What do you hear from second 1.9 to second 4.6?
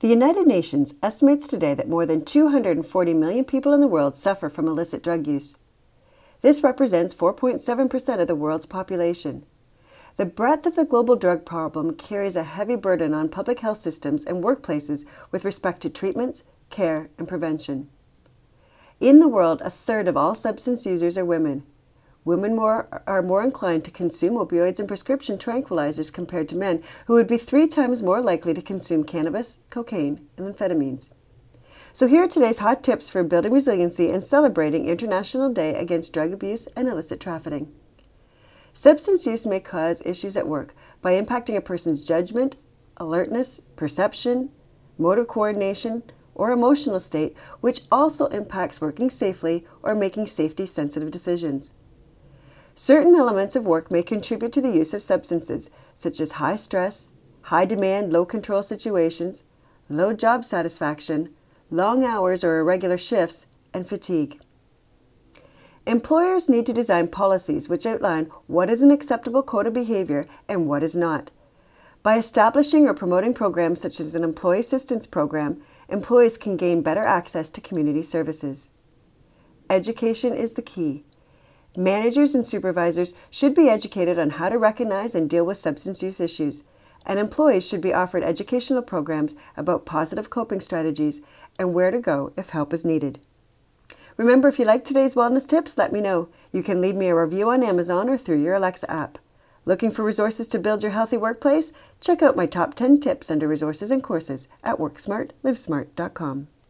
than 240 million people in the world suffer